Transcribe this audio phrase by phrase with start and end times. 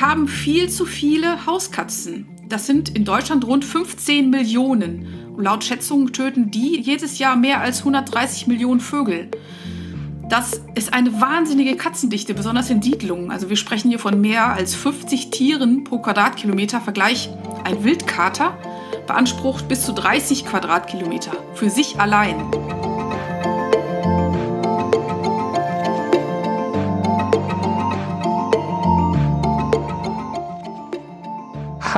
[0.00, 2.26] wir haben viel zu viele Hauskatzen.
[2.48, 5.06] Das sind in Deutschland rund 15 Millionen.
[5.36, 9.28] Und laut Schätzungen töten die jedes Jahr mehr als 130 Millionen Vögel.
[10.30, 13.30] Das ist eine wahnsinnige Katzendichte, besonders in Siedlungen.
[13.30, 16.80] Also wir sprechen hier von mehr als 50 Tieren pro Quadratkilometer.
[16.80, 17.28] Vergleich,
[17.64, 18.56] ein Wildkater
[19.06, 22.36] beansprucht bis zu 30 Quadratkilometer für sich allein.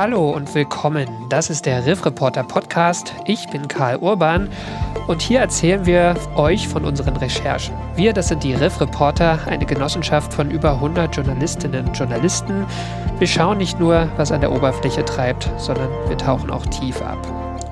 [0.03, 1.07] Hallo und willkommen.
[1.29, 3.15] Das ist der Riff Reporter Podcast.
[3.23, 4.49] Ich bin Karl Urban
[5.07, 7.73] und hier erzählen wir euch von unseren Recherchen.
[7.95, 12.65] Wir, das sind die Riff Reporter, eine Genossenschaft von über 100 Journalistinnen und Journalisten.
[13.17, 17.25] Wir schauen nicht nur, was an der Oberfläche treibt, sondern wir tauchen auch tief ab.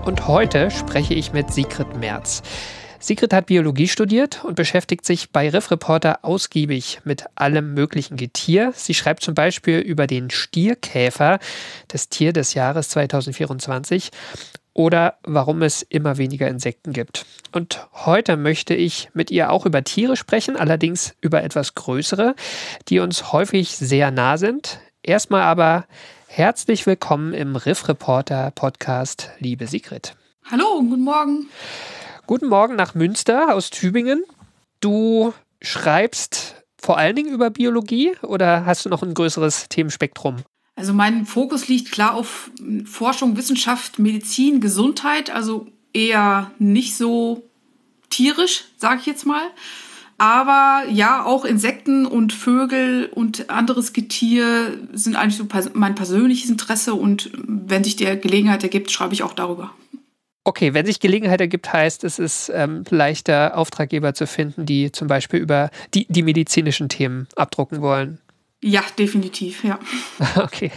[0.06, 2.44] Und heute spreche ich mit Sigrid Merz.
[3.02, 8.74] Sigrid hat Biologie studiert und beschäftigt sich bei Riff Reporter ausgiebig mit allem möglichen Getier.
[8.76, 11.40] Sie schreibt zum Beispiel über den Stierkäfer,
[11.88, 14.12] das Tier des Jahres 2024,
[14.74, 17.26] oder warum es immer weniger Insekten gibt.
[17.52, 22.36] Und heute möchte ich mit ihr auch über Tiere sprechen, allerdings über etwas größere,
[22.88, 24.80] die uns häufig sehr nah sind.
[25.02, 25.86] Erstmal aber
[26.28, 30.14] herzlich willkommen im Riff Reporter Podcast, liebe Sigrid.
[30.52, 31.48] Hallo, guten Morgen.
[32.28, 34.24] Guten Morgen nach Münster aus Tübingen.
[34.80, 40.38] Du schreibst vor allen Dingen über Biologie oder hast du noch ein größeres Themenspektrum?
[40.76, 42.50] Also mein Fokus liegt klar auf
[42.86, 47.44] Forschung, Wissenschaft, Medizin, Gesundheit, also eher nicht so
[48.10, 49.44] tierisch, sage ich jetzt mal.
[50.18, 56.94] Aber ja, auch Insekten und Vögel und anderes Getier sind eigentlich so mein persönliches Interesse
[56.94, 59.72] und wenn sich die Gelegenheit ergibt, schreibe ich auch darüber.
[60.44, 65.08] Okay, wenn sich Gelegenheit ergibt, heißt es ist ähm, leichter, Auftraggeber zu finden, die zum
[65.08, 68.20] Beispiel über die, die medizinischen Themen abdrucken wollen.
[68.64, 69.80] Ja, definitiv, ja.
[70.36, 70.72] Okay.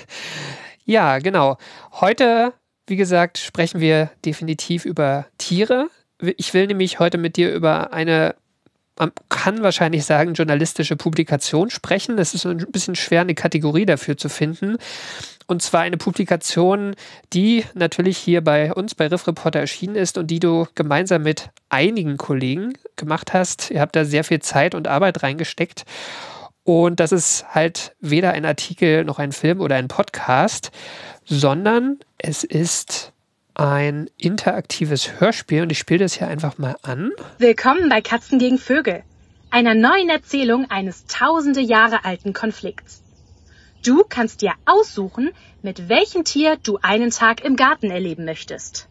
[0.85, 1.57] Ja, genau.
[1.93, 2.53] Heute,
[2.87, 5.89] wie gesagt, sprechen wir definitiv über Tiere.
[6.37, 8.35] Ich will nämlich heute mit dir über eine
[8.99, 12.19] man kann wahrscheinlich sagen, journalistische Publikation sprechen.
[12.19, 14.77] Es ist ein bisschen schwer, eine Kategorie dafür zu finden.
[15.47, 16.95] Und zwar eine Publikation,
[17.33, 21.51] die natürlich hier bei uns bei Riff Reporter erschienen ist und die du gemeinsam mit
[21.69, 23.71] einigen Kollegen gemacht hast.
[23.71, 25.85] Ihr habt da sehr viel Zeit und Arbeit reingesteckt.
[26.63, 30.71] Und das ist halt weder ein Artikel noch ein Film oder ein Podcast,
[31.27, 33.13] sondern es ist
[33.53, 37.13] ein interaktives Hörspiel und ich spiele das hier einfach mal an.
[37.39, 39.03] Willkommen bei Katzen gegen Vögel,
[39.51, 43.04] einer neuen Erzählung eines tausende Jahre alten Konflikts.
[43.85, 45.31] Du kannst dir aussuchen,
[45.61, 48.89] mit welchem Tier du einen Tag im Garten erleben möchtest.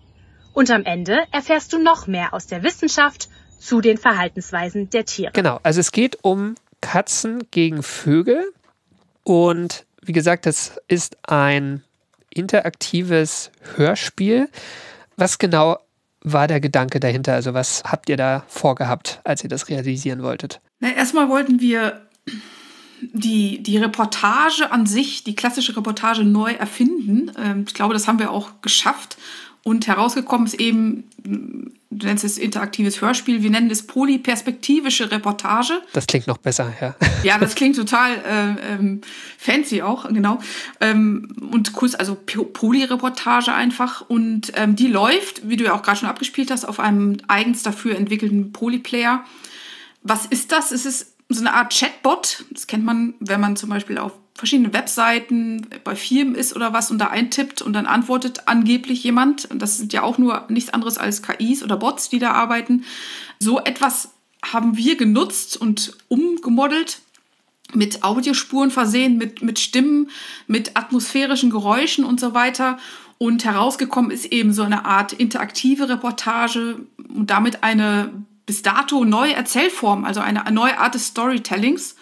[0.53, 3.27] Und am Ende erfährst du noch mehr aus der Wissenschaft
[3.57, 5.31] zu den Verhaltensweisen der Tiere.
[5.33, 8.53] Genau, also es geht um Katzen gegen Vögel
[9.23, 11.83] und wie gesagt, das ist ein
[12.29, 14.47] interaktives Hörspiel.
[15.17, 15.79] Was genau
[16.21, 17.33] war der Gedanke dahinter?
[17.33, 20.59] Also was habt ihr da vorgehabt, als ihr das realisieren wolltet?
[20.79, 22.01] Na, erstmal wollten wir
[23.13, 27.31] die, die Reportage an sich, die klassische Reportage neu erfinden.
[27.37, 29.17] Ähm, ich glaube, das haben wir auch geschafft.
[29.65, 35.81] Und herausgekommen ist eben, du nennst es interaktives Hörspiel, wir nennen es polyperspektivische Reportage.
[35.93, 36.95] Das klingt noch besser, ja.
[37.23, 38.99] Ja, das klingt total äh, ähm,
[39.37, 40.39] fancy auch, genau.
[40.81, 44.01] Ähm, und kurz, also Polyreportage einfach.
[44.01, 47.63] Und ähm, die läuft, wie du ja auch gerade schon abgespielt hast, auf einem eigens
[47.63, 49.23] dafür entwickelten Polyplayer.
[50.01, 50.73] Was ist das?
[50.73, 52.45] Es ist so eine Art Chatbot.
[52.51, 56.89] Das kennt man, wenn man zum Beispiel auf verschiedenen Webseiten bei Firmen ist oder was
[56.91, 59.47] und da eintippt und dann antwortet angeblich jemand.
[59.53, 62.83] Das sind ja auch nur nichts anderes als KIs oder Bots, die da arbeiten.
[63.39, 64.09] So etwas
[64.43, 66.99] haben wir genutzt und umgemodelt
[67.73, 70.09] mit Audiospuren versehen, mit, mit Stimmen,
[70.47, 72.77] mit atmosphärischen Geräuschen und so weiter.
[73.17, 76.79] Und herausgekommen ist eben so eine Art interaktive Reportage
[77.13, 78.11] und damit eine
[78.45, 81.95] bis dato neue Erzählform, also eine neue Art des Storytellings.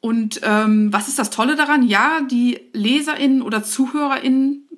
[0.00, 1.86] Und ähm, was ist das Tolle daran?
[1.86, 4.68] Ja, die LeserInnen oder ZuhörerInnen,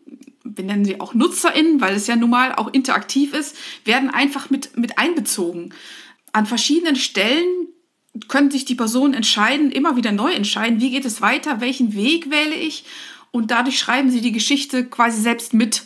[0.45, 4.51] wir nennen sie auch NutzerInnen, weil es ja nun mal auch interaktiv ist, werden einfach
[4.51, 5.73] mit, mit einbezogen.
[6.33, 7.47] An verschiedenen Stellen
[8.29, 12.31] können sich die Personen entscheiden, immer wieder neu entscheiden, wie geht es weiter, welchen Weg
[12.31, 12.85] wähle ich.
[13.31, 15.85] Und dadurch schreiben sie die Geschichte quasi selbst mit.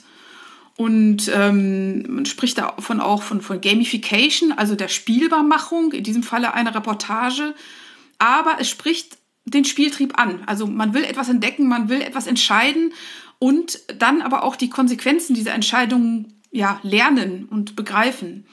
[0.79, 6.55] Und ähm, man spricht davon auch von, von Gamification, also der Spielbarmachung, in diesem Falle
[6.55, 7.53] einer Reportage.
[8.19, 10.45] Aber es spricht den Spieltrieb an.
[10.47, 12.93] Also man will etwas entdecken, man will etwas entscheiden
[13.41, 18.47] und dann aber auch die Konsequenzen dieser Entscheidungen ja, lernen und begreifen.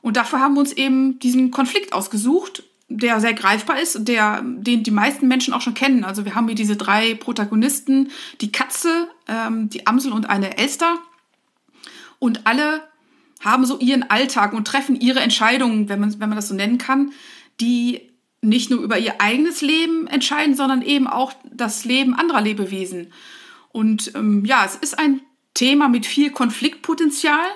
[0.00, 2.62] Und dafür haben wir uns eben diesen Konflikt ausgesucht.
[2.90, 6.04] der sehr greifbar ist, der, den die meisten Menschen auch schon kennen.
[6.04, 8.10] Also wir haben hier diese drei Protagonisten,
[8.40, 10.98] die Katze, ähm, die Amsel und eine Elster.
[12.18, 12.82] Und alle
[13.40, 16.78] haben so ihren Alltag und treffen ihre Entscheidungen, wenn man, wenn man das so nennen
[16.78, 17.12] kann,
[17.60, 18.00] die
[18.40, 23.12] nicht nur über ihr eigenes Leben entscheiden, sondern eben auch das Leben anderer Lebewesen.
[23.70, 25.20] Und ähm, ja, es ist ein
[25.54, 27.46] Thema mit viel Konfliktpotenzial,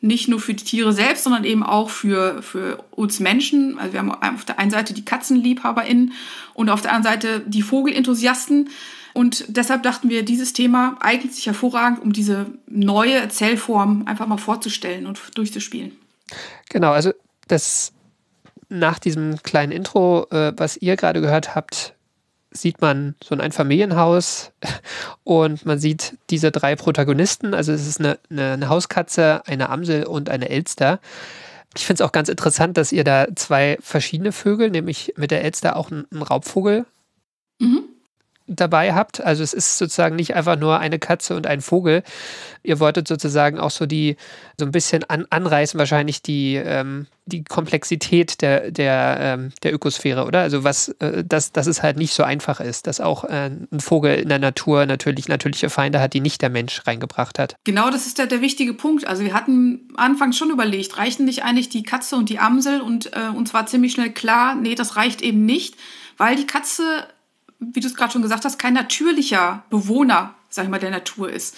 [0.00, 3.78] nicht nur für die Tiere selbst, sondern eben auch für, für uns Menschen.
[3.78, 6.12] Also wir haben auf der einen Seite die KatzenliebhaberInnen
[6.54, 8.70] und auf der anderen Seite die Vogelenthusiasten.
[9.18, 14.38] Und deshalb dachten wir, dieses Thema eignet sich hervorragend, um diese neue Erzählform einfach mal
[14.38, 15.90] vorzustellen und durchzuspielen.
[16.68, 17.10] Genau, also
[17.48, 17.92] das
[18.68, 21.96] nach diesem kleinen Intro, äh, was ihr gerade gehört habt,
[22.52, 24.52] sieht man so ein Familienhaus
[25.24, 27.54] und man sieht diese drei Protagonisten.
[27.54, 31.00] Also es ist eine, eine, eine Hauskatze, eine Amsel und eine Elster.
[31.76, 35.42] Ich finde es auch ganz interessant, dass ihr da zwei verschiedene Vögel, nämlich mit der
[35.42, 36.86] Elster auch einen Raubvogel
[37.58, 37.87] mhm
[38.48, 39.20] dabei habt.
[39.20, 42.02] Also es ist sozusagen nicht einfach nur eine Katze und ein Vogel.
[42.62, 44.16] Ihr wolltet sozusagen auch so die,
[44.58, 50.24] so ein bisschen an, anreißen, wahrscheinlich die, ähm, die Komplexität der, der, ähm, der Ökosphäre,
[50.24, 50.40] oder?
[50.40, 53.80] Also was, äh, dass, dass es halt nicht so einfach ist, dass auch äh, ein
[53.80, 57.56] Vogel in der Natur natürlich natürliche Feinde hat, die nicht der Mensch reingebracht hat.
[57.64, 59.06] Genau, das ist der, der wichtige Punkt.
[59.06, 63.12] Also wir hatten anfangs schon überlegt, reichen nicht eigentlich die Katze und die Amsel und
[63.14, 65.76] äh, uns war ziemlich schnell klar, nee, das reicht eben nicht,
[66.16, 66.82] weil die Katze
[67.60, 71.30] wie du es gerade schon gesagt hast, kein natürlicher Bewohner, sag ich mal, der Natur
[71.30, 71.56] ist.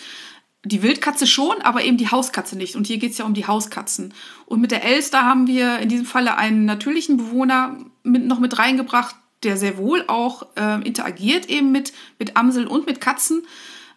[0.65, 2.77] Die Wildkatze schon, aber eben die Hauskatze nicht.
[2.77, 4.13] Und hier geht es ja um die Hauskatzen.
[4.47, 8.59] Und mit der Elster haben wir in diesem Falle einen natürlichen Bewohner mit, noch mit
[8.59, 13.43] reingebracht, der sehr wohl auch äh, interagiert eben mit, mit Amseln und mit Katzen,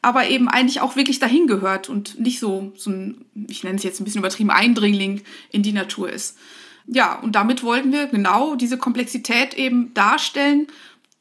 [0.02, 3.84] aber eben eigentlich auch wirklich dahin gehört und nicht so, so ein, ich nenne es
[3.84, 5.22] jetzt ein bisschen übertrieben, Eindringling
[5.52, 6.38] in die Natur ist.
[6.86, 10.68] Ja, und damit wollten wir genau diese Komplexität eben darstellen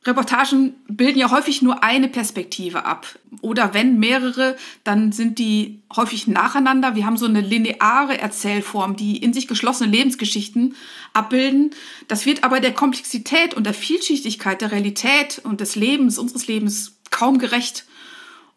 [0.05, 3.07] Reportagen bilden ja häufig nur eine Perspektive ab.
[3.41, 6.97] Oder wenn mehrere, dann sind die häufig nacheinander.
[6.97, 10.75] Wir haben so eine lineare Erzählform, die in sich geschlossene Lebensgeschichten
[11.13, 11.71] abbilden.
[12.09, 16.97] Das wird aber der Komplexität und der Vielschichtigkeit der Realität und des Lebens, unseres Lebens
[17.11, 17.87] kaum gerecht.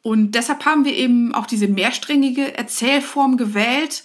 [0.02, 4.04] Und deshalb haben wir eben auch diese mehrsträngige Erzählform gewählt.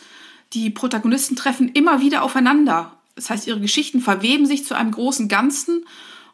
[0.53, 2.97] Die Protagonisten treffen immer wieder aufeinander.
[3.15, 5.85] Das heißt, ihre Geschichten verweben sich zu einem großen Ganzen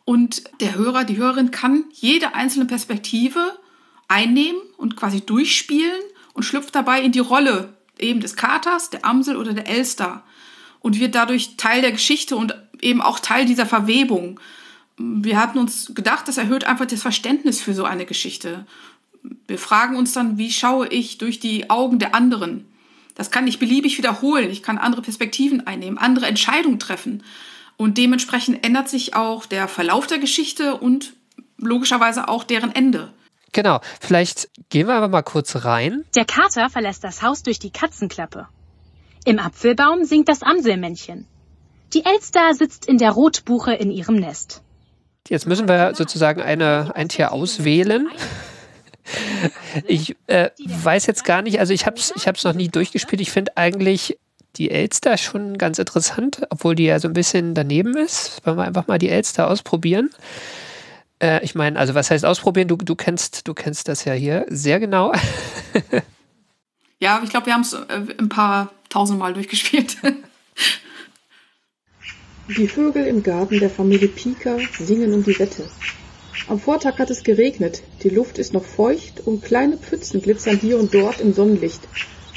[0.06, 3.58] und der Hörer, die Hörerin kann jede einzelne Perspektive
[4.06, 6.00] einnehmen und quasi durchspielen
[6.32, 10.22] und schlüpft dabei in die Rolle eben des Katers, der Amsel oder der Elster
[10.78, 14.38] und wird dadurch Teil der Geschichte und eben auch Teil dieser Verwebung.
[14.96, 18.64] Wir hatten uns gedacht, das erhöht einfach das Verständnis für so eine Geschichte.
[19.48, 22.64] Wir fragen uns dann, wie schaue ich durch die Augen der anderen?
[23.16, 24.50] Das kann ich beliebig wiederholen.
[24.50, 27.24] Ich kann andere Perspektiven einnehmen, andere Entscheidungen treffen.
[27.76, 31.12] Und dementsprechend ändert sich auch der Verlauf der Geschichte und
[31.58, 33.12] logischerweise auch deren Ende.
[33.52, 36.04] Genau, vielleicht gehen wir aber mal kurz rein.
[36.14, 38.48] Der Kater verlässt das Haus durch die Katzenklappe.
[39.24, 41.26] Im Apfelbaum singt das Amselmännchen.
[41.94, 44.62] Die Elster sitzt in der Rotbuche in ihrem Nest.
[45.28, 48.08] Jetzt müssen wir sozusagen eine, ein Tier auswählen.
[49.86, 53.20] Ich äh, weiß jetzt gar nicht, also ich habe es ich noch nie durchgespielt.
[53.20, 54.18] Ich finde eigentlich
[54.58, 58.44] die Elster schon ganz interessant, obwohl die ja so ein bisschen daneben ist.
[58.44, 60.10] Wollen wir einfach mal die Elster ausprobieren.
[61.22, 62.68] Äh, ich meine, also was heißt ausprobieren?
[62.68, 65.12] Du, du, kennst, du kennst das ja hier sehr genau.
[66.98, 69.96] ja, ich glaube, wir haben es äh, ein paar tausendmal durchgespielt.
[72.48, 75.68] Die Vögel im Garten der Familie Pika singen um die Wette.
[76.46, 80.78] Am Vortag hat es geregnet, die Luft ist noch feucht und kleine Pfützen glitzern hier
[80.78, 81.80] und dort im Sonnenlicht.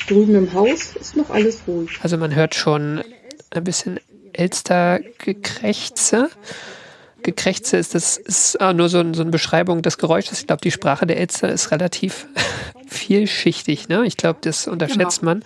[0.08, 2.00] Drüben im Haus ist noch alles ruhig.
[2.02, 3.04] Also man hört schon
[3.52, 4.00] ein bisschen
[4.34, 6.30] Elster-Gekrächze.
[7.24, 10.42] Gekrächze ist das ist nur so, ein, so eine Beschreibung des Geräusches.
[10.42, 12.28] Ich glaube, die Sprache der Elster ist relativ
[12.88, 13.90] vielschichtig.
[13.90, 14.06] Ne?
[14.06, 15.34] Ich glaube, das unterschätzt genau.
[15.34, 15.44] man.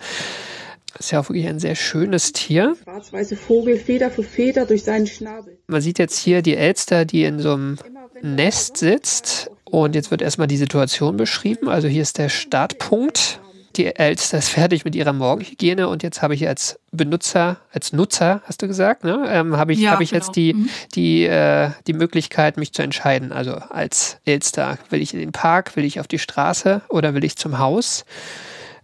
[0.98, 2.76] Ist ja auch wirklich ein sehr schönes Tier.
[2.84, 5.58] Schwarz-weiße Vogel, Feder für Feder durch seinen Schnabel.
[5.66, 7.78] Man sieht jetzt hier die Elster, die in so einem
[8.22, 9.50] Nest sitzt.
[9.64, 11.68] Und jetzt wird erstmal die Situation beschrieben.
[11.68, 13.40] Also hier ist der Startpunkt
[13.76, 18.42] die Elster ist fertig mit ihrer Morgenhygiene und jetzt habe ich als Benutzer, als Nutzer,
[18.44, 20.24] hast du gesagt, ne, ähm, habe ich, ja, hab ich genau.
[20.24, 20.68] jetzt die, mhm.
[20.94, 23.32] die, äh, die Möglichkeit, mich zu entscheiden.
[23.32, 27.24] Also als Elster, will ich in den Park, will ich auf die Straße oder will
[27.24, 28.04] ich zum Haus?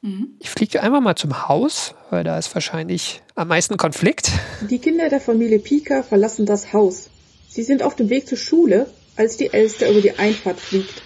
[0.02, 0.28] Mhm.
[0.38, 4.30] Ich fliege einmal mal zum Haus, weil da ist wahrscheinlich am meisten Konflikt.
[4.68, 7.10] Die Kinder der Familie Pika verlassen das Haus.
[7.48, 11.02] Sie sind auf dem Weg zur Schule, als die Elster über die Einfahrt fliegt.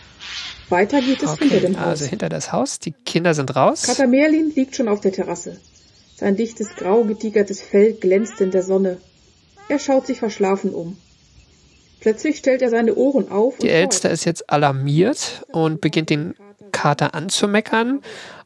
[0.68, 1.87] Weiter geht es okay, hinter dem Haus.
[1.87, 2.78] Also hinter das Haus.
[2.78, 3.83] Die Kinder sind raus.
[3.83, 5.59] Kater Merlin liegt schon auf der Terrasse.
[6.16, 8.99] Sein dichtes, grau getigertes Fell glänzt in der Sonne.
[9.68, 10.97] Er schaut sich verschlafen um.
[12.00, 13.56] Plötzlich stellt er seine Ohren auf.
[13.59, 16.35] Die Elster ist jetzt alarmiert und beginnt den
[16.71, 18.02] Kater anzumeckern.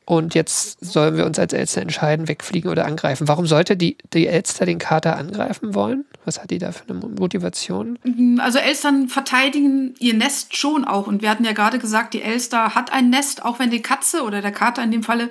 [0.09, 3.29] Und jetzt sollen wir uns als Elster entscheiden, wegfliegen oder angreifen.
[3.29, 6.07] Warum sollte die, die Elster den Kater angreifen wollen?
[6.25, 7.99] Was hat die da für eine Motivation?
[8.38, 11.09] Also Elstern verteidigen ihr Nest schon auch.
[11.09, 14.23] Und wir hatten ja gerade gesagt, die Elster hat ein Nest, auch wenn die Katze
[14.23, 15.29] oder der Kater in dem Falle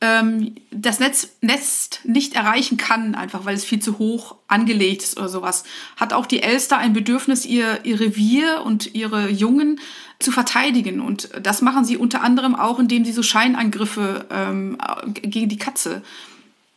[0.00, 5.18] ähm, das Netz, Nest nicht erreichen kann, einfach weil es viel zu hoch angelegt ist
[5.18, 5.64] oder sowas,
[5.96, 9.80] hat auch die Elster ein Bedürfnis, ihr, ihr Revier und ihre Jungen
[10.20, 11.00] zu verteidigen.
[11.00, 14.78] Und das machen sie unter anderem auch, indem sie so Scheinangriffe ähm,
[15.12, 16.02] gegen die Katze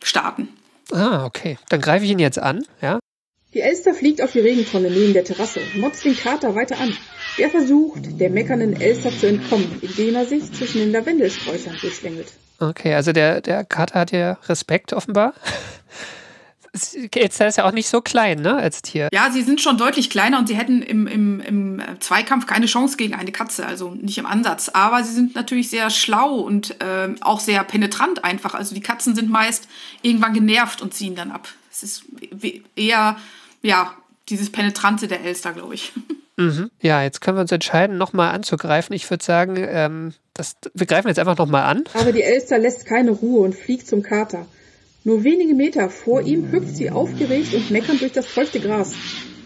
[0.02, 0.48] starten.
[0.92, 1.58] Ah, okay.
[1.68, 2.98] Dann greife ich ihn jetzt an, ja?
[3.54, 6.96] Die Elster fliegt auf die Regentonne neben der Terrasse und motzt den Kater weiter an.
[7.38, 12.32] Der versucht, der meckernden Elster zu entkommen, indem er sich zwischen den Lavendelsträuchern durchschlängelt.
[12.58, 15.34] Okay, also der, der Kater hat ja Respekt offenbar.
[17.14, 19.08] Elster ist ja auch nicht so klein, ne, als Tier.
[19.12, 22.96] Ja, sie sind schon deutlich kleiner und sie hätten im, im, im Zweikampf keine Chance
[22.96, 24.70] gegen eine Katze, also nicht im Ansatz.
[24.70, 28.54] Aber sie sind natürlich sehr schlau und äh, auch sehr penetrant einfach.
[28.54, 29.68] Also die Katzen sind meist
[30.02, 31.48] irgendwann genervt und ziehen dann ab.
[31.70, 32.04] Es ist
[32.76, 33.16] eher,
[33.62, 33.94] ja,
[34.28, 35.92] dieses Penetrante der Elster, glaube ich.
[36.36, 36.70] Mhm.
[36.80, 38.92] Ja, jetzt können wir uns entscheiden, nochmal anzugreifen.
[38.92, 41.84] Ich würde sagen, ähm, das, wir greifen jetzt einfach nochmal an.
[41.94, 44.46] Aber die Elster lässt keine Ruhe und fliegt zum Kater.
[45.06, 48.94] Nur wenige Meter vor ihm hüpft sie aufgeregt und meckernd durch das feuchte Gras.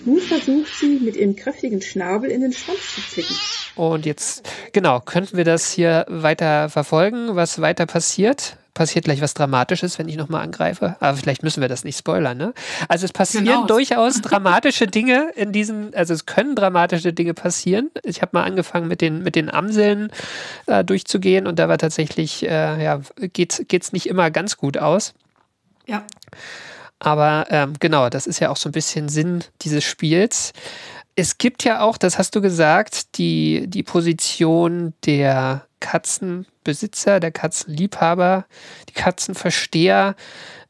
[0.05, 3.35] Nun versucht sie, mit ihrem kräftigen Schnabel in den Schwanz zu zwicken.
[3.75, 8.57] Und jetzt, genau, könnten wir das hier weiter verfolgen, was weiter passiert?
[8.73, 10.95] Passiert gleich was Dramatisches, wenn ich nochmal angreife?
[11.00, 12.55] Aber vielleicht müssen wir das nicht spoilern, ne?
[12.87, 13.67] Also es passieren genau.
[13.67, 17.91] durchaus dramatische Dinge in diesen, also es können dramatische Dinge passieren.
[18.05, 20.12] Ich habe mal angefangen mit den, mit den Amseln
[20.67, 23.00] äh, durchzugehen und da war tatsächlich, äh, ja,
[23.33, 25.15] geht es nicht immer ganz gut aus.
[25.88, 26.07] Ja.
[27.00, 30.52] Aber ähm, genau, das ist ja auch so ein bisschen Sinn dieses Spiels.
[31.14, 38.47] Es gibt ja auch, das hast du gesagt, die, die Position der Katzenbesitzer, der Katzenliebhaber,
[38.88, 40.14] die Katzenversteher.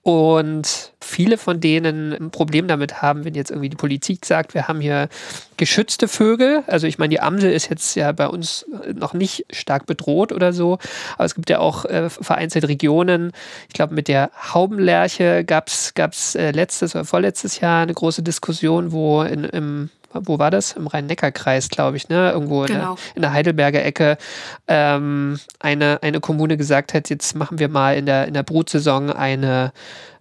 [0.08, 4.66] Und viele von denen ein Problem damit haben, wenn jetzt irgendwie die Politik sagt, wir
[4.66, 5.10] haben hier
[5.58, 6.64] geschützte Vögel.
[6.66, 10.54] Also ich meine, die Amsel ist jetzt ja bei uns noch nicht stark bedroht oder
[10.54, 10.78] so.
[11.16, 13.32] Aber es gibt ja auch äh, vereinzelt Regionen.
[13.66, 18.92] Ich glaube, mit der Haubenlerche gab es äh, letztes oder vorletztes Jahr eine große Diskussion,
[18.92, 20.72] wo in, im wo war das?
[20.72, 22.30] Im Rhein-Neckar-Kreis, glaube ich, ne?
[22.32, 22.66] Irgendwo genau.
[22.66, 22.98] in, der, genau.
[23.14, 24.18] in, der, Heidelberger Ecke
[24.66, 29.10] ähm, eine, eine Kommune gesagt hat, jetzt machen wir mal in der, in der Brutsaison
[29.10, 29.72] eine,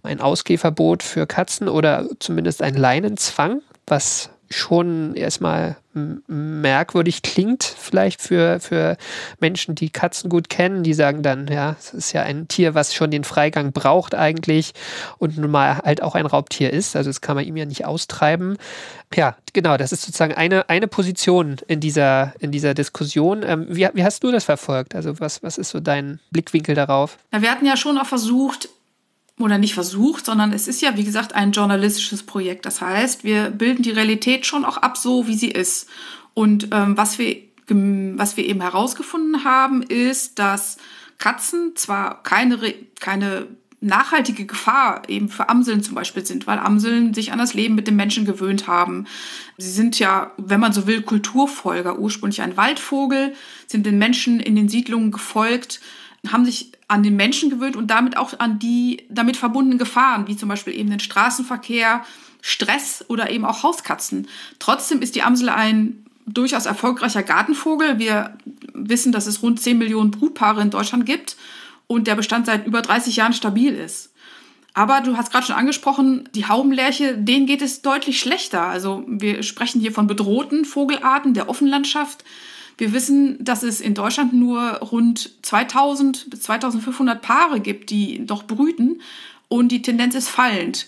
[0.03, 5.77] ein Ausgehverbot für Katzen oder zumindest ein Leinenzwang, was schon erstmal
[6.27, 8.97] merkwürdig klingt, vielleicht für, für
[9.39, 12.93] Menschen, die Katzen gut kennen, die sagen dann, ja, es ist ja ein Tier, was
[12.93, 14.73] schon den Freigang braucht eigentlich
[15.17, 16.95] und nun mal halt auch ein Raubtier ist.
[16.95, 18.57] Also das kann man ihm ja nicht austreiben.
[19.15, 23.43] Ja, genau, das ist sozusagen eine, eine Position in dieser, in dieser Diskussion.
[23.43, 24.95] Ähm, wie, wie hast du das verfolgt?
[24.95, 27.17] Also was, was ist so dein Blickwinkel darauf?
[27.33, 28.69] Ja, wir hatten ja schon auch versucht,
[29.39, 32.65] oder nicht versucht, sondern es ist ja, wie gesagt, ein journalistisches Projekt.
[32.65, 35.87] Das heißt, wir bilden die Realität schon auch ab, so wie sie ist.
[36.33, 40.77] Und ähm, was, wir, was wir eben herausgefunden haben, ist, dass
[41.19, 42.57] Katzen zwar keine,
[42.99, 43.47] keine
[43.79, 47.87] nachhaltige Gefahr eben für Amseln zum Beispiel sind, weil Amseln sich an das Leben mit
[47.87, 49.05] dem Menschen gewöhnt haben.
[49.57, 53.33] Sie sind ja, wenn man so will, Kulturfolger, ursprünglich ein Waldvogel,
[53.67, 55.79] sind den Menschen in den Siedlungen gefolgt,
[56.31, 60.37] haben sich an den Menschen gewöhnt und damit auch an die damit verbundenen Gefahren, wie
[60.37, 62.03] zum Beispiel eben den Straßenverkehr,
[62.41, 64.27] Stress oder eben auch Hauskatzen.
[64.59, 67.99] Trotzdem ist die Amsel ein durchaus erfolgreicher Gartenvogel.
[67.99, 68.37] Wir
[68.73, 71.37] wissen, dass es rund 10 Millionen Brutpaare in Deutschland gibt
[71.87, 74.11] und der Bestand seit über 30 Jahren stabil ist.
[74.73, 78.61] Aber du hast gerade schon angesprochen, die Haubenlerche, denen geht es deutlich schlechter.
[78.61, 82.23] Also wir sprechen hier von bedrohten Vogelarten der Offenlandschaft.
[82.77, 88.43] Wir wissen, dass es in Deutschland nur rund 2000 bis 2500 Paare gibt, die noch
[88.43, 89.01] brüten
[89.47, 90.87] und die Tendenz ist fallend.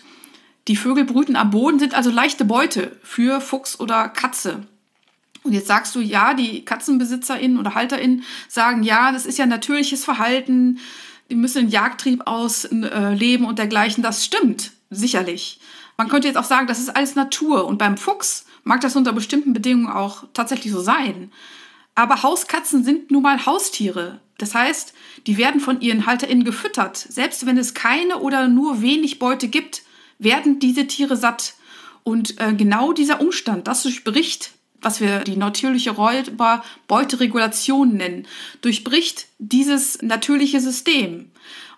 [0.67, 4.67] Die Vögel brüten am Boden, sind also leichte Beute für Fuchs oder Katze.
[5.43, 10.05] Und jetzt sagst du, ja, die KatzenbesitzerInnen oder HalterInnen sagen, ja, das ist ja natürliches
[10.05, 10.79] Verhalten,
[11.29, 14.03] die müssen den Jagdtrieb ausleben und dergleichen.
[14.03, 15.59] Das stimmt, sicherlich.
[15.97, 17.65] Man könnte jetzt auch sagen, das ist alles Natur.
[17.65, 21.31] Und beim Fuchs mag das unter bestimmten Bedingungen auch tatsächlich so sein.
[21.99, 24.21] Aber Hauskatzen sind nun mal Haustiere.
[24.37, 24.93] Das heißt,
[25.27, 26.95] die werden von ihren HalterInnen gefüttert.
[26.95, 29.81] Selbst wenn es keine oder nur wenig Beute gibt,
[30.17, 31.55] werden diese Tiere satt.
[32.03, 38.27] Und äh, genau dieser Umstand, das durchbricht, was wir die natürliche Räuberbeuteregulation nennen,
[38.61, 41.31] durchbricht dieses natürliche System.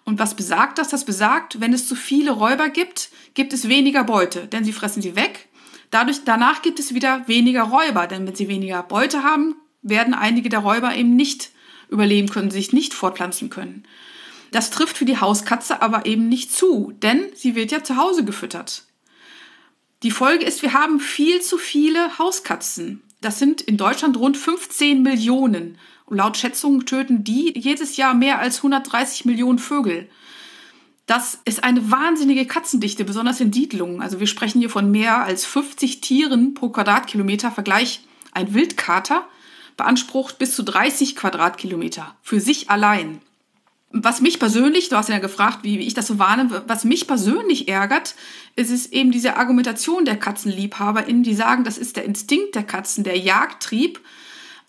[0.05, 0.89] Und was besagt das?
[0.89, 5.01] Das besagt, wenn es zu viele Räuber gibt, gibt es weniger Beute, denn sie fressen
[5.01, 5.47] sie weg
[5.91, 10.49] Dadurch, danach gibt es wieder weniger Räuber, denn wenn sie weniger Beute haben, werden einige
[10.49, 11.51] der Räuber eben nicht
[11.89, 13.83] überleben können, sich nicht fortpflanzen können.
[14.51, 18.25] Das trifft für die Hauskatze aber eben nicht zu, denn sie wird ja zu Hause
[18.25, 18.85] gefüttert.
[20.03, 23.03] Die Folge ist, wir haben viel zu viele Hauskatzen.
[23.21, 25.77] Das sind in Deutschland rund 15 Millionen.
[26.05, 30.09] Und laut Schätzungen töten die jedes Jahr mehr als 130 Millionen Vögel.
[31.05, 34.01] Das ist eine wahnsinnige Katzendichte, besonders in Siedlungen.
[34.01, 37.51] Also wir sprechen hier von mehr als 50 Tieren pro Quadratkilometer.
[37.51, 39.27] Vergleich ein Wildkater
[39.81, 43.19] beansprucht bis zu 30 Quadratkilometer für sich allein.
[43.89, 47.67] Was mich persönlich, du hast ja gefragt, wie, ich das so wahrnehme, was mich persönlich
[47.67, 48.15] ärgert,
[48.55, 53.03] ist es eben diese Argumentation der KatzenliebhaberInnen, die sagen, das ist der Instinkt der Katzen,
[53.03, 53.99] der Jagdtrieb.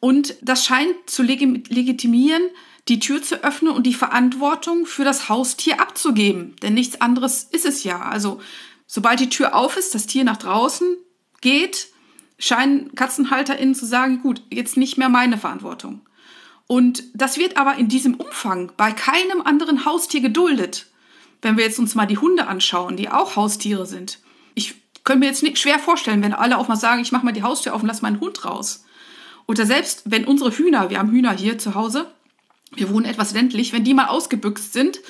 [0.00, 2.42] Und das scheint zu legitimieren,
[2.88, 6.57] die Tür zu öffnen und die Verantwortung für das Haustier abzugeben.
[6.62, 8.00] Denn nichts anderes ist es ja.
[8.00, 8.40] Also,
[8.87, 10.97] sobald die Tür auf ist, das Tier nach draußen
[11.42, 11.92] geht,
[12.39, 16.01] scheinen KatzenhalterInnen zu sagen, gut, jetzt nicht mehr meine Verantwortung.
[16.67, 20.87] Und das wird aber in diesem Umfang bei keinem anderen Haustier geduldet.
[21.43, 24.21] Wenn wir jetzt uns mal die Hunde anschauen, die auch Haustiere sind.
[24.55, 24.75] Ich
[25.05, 27.43] könnte mir jetzt nicht schwer vorstellen, wenn alle auch mal sagen, ich mache mal die
[27.43, 28.85] Haustür auf und lass meinen Hund raus.
[29.47, 32.07] Oder selbst wenn unsere Hühner, wir haben Hühner hier zu Hause,
[32.75, 35.01] wir wohnen etwas ländlich, wenn die mal ausgebüxt sind,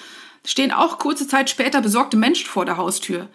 [0.45, 3.29] stehen auch kurze Zeit später besorgte Menschen vor der Haustür.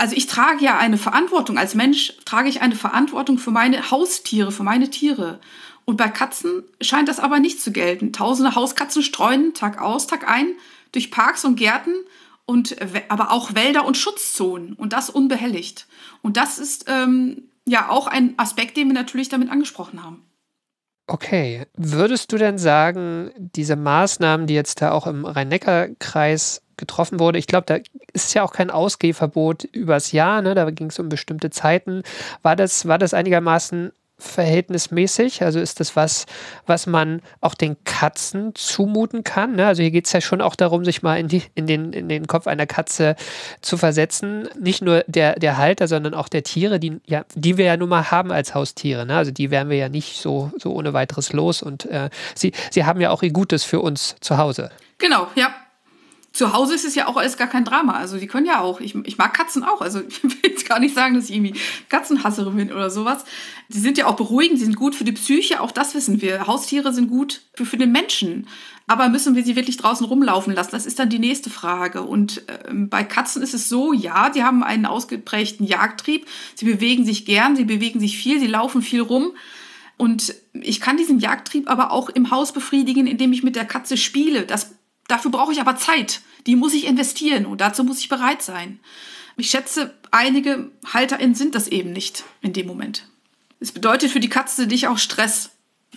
[0.00, 1.58] Also ich trage ja eine Verantwortung.
[1.58, 5.40] Als Mensch trage ich eine Verantwortung für meine Haustiere, für meine Tiere.
[5.84, 8.10] Und bei Katzen scheint das aber nicht zu gelten.
[8.10, 10.54] Tausende Hauskatzen streuen Tag aus, Tag ein
[10.92, 11.92] durch Parks und Gärten
[12.46, 12.76] und
[13.10, 15.86] aber auch Wälder und Schutzzonen und das unbehelligt.
[16.22, 20.24] Und das ist ähm, ja auch ein Aspekt, den wir natürlich damit angesprochen haben.
[21.08, 27.38] Okay, würdest du denn sagen, diese Maßnahmen, die jetzt da auch im Rhein-Neckar-Kreis getroffen wurde,
[27.38, 27.78] ich glaube, da
[28.12, 30.54] ist ja auch kein Ausgehverbot übers Jahr, ne?
[30.56, 32.02] da ging es um bestimmte Zeiten.
[32.42, 35.42] War das, war das einigermaßen verhältnismäßig?
[35.42, 36.26] Also ist das was,
[36.66, 39.56] was man auch den Katzen zumuten kann?
[39.56, 39.66] Ne?
[39.66, 42.08] Also hier geht es ja schon auch darum, sich mal in, die, in, den, in
[42.08, 43.16] den Kopf einer Katze
[43.60, 44.48] zu versetzen.
[44.58, 47.88] Nicht nur der, der Halter, sondern auch der Tiere, die, ja, die wir ja nun
[47.88, 49.06] mal haben als Haustiere.
[49.06, 49.16] Ne?
[49.16, 51.62] Also die wären wir ja nicht so, so ohne weiteres los.
[51.62, 54.70] Und äh, sie, sie haben ja auch ihr Gutes für uns zu Hause.
[54.98, 55.54] Genau, ja
[56.32, 57.94] zu Hause ist es ja auch alles gar kein Drama.
[57.94, 58.80] Also die können ja auch.
[58.80, 59.80] Ich, ich mag Katzen auch.
[59.80, 63.24] Also ich will jetzt gar nicht sagen, dass ich irgendwie Katzenhasserin bin oder sowas.
[63.68, 66.46] Die sind ja auch beruhigend, die sind gut für die Psyche, auch das wissen wir.
[66.46, 68.46] Haustiere sind gut für, für den Menschen.
[68.86, 70.72] Aber müssen wir sie wirklich draußen rumlaufen lassen?
[70.72, 72.02] Das ist dann die nächste Frage.
[72.02, 76.26] Und äh, bei Katzen ist es so, ja, die haben einen ausgeprägten Jagdtrieb.
[76.54, 79.32] Sie bewegen sich gern, sie bewegen sich viel, sie laufen viel rum.
[79.96, 83.96] Und ich kann diesen Jagdtrieb aber auch im Haus befriedigen, indem ich mit der Katze
[83.96, 84.46] spiele.
[84.46, 84.74] Das
[85.10, 86.20] Dafür brauche ich aber Zeit.
[86.46, 88.78] Die muss ich investieren und dazu muss ich bereit sein.
[89.36, 93.06] Ich schätze, einige HalterInnen sind das eben nicht in dem Moment.
[93.58, 95.50] Es bedeutet für die Katze dich auch Stress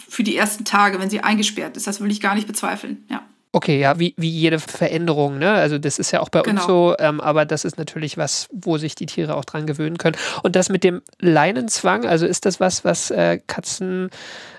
[0.09, 1.85] für die ersten Tage, wenn sie eingesperrt ist.
[1.85, 3.23] Das will ich gar nicht bezweifeln, ja.
[3.55, 5.51] Okay, ja, wie, wie jede Veränderung, ne?
[5.51, 6.61] Also das ist ja auch bei genau.
[6.61, 9.99] uns so, ähm, aber das ist natürlich was, wo sich die Tiere auch dran gewöhnen
[9.99, 10.17] können.
[10.41, 14.09] Und das mit dem Leinenzwang, also ist das was, was äh, Katzen